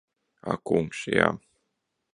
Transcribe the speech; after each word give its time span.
Ak 0.53 0.61
kungs, 0.69 1.05
jā! 1.17 1.31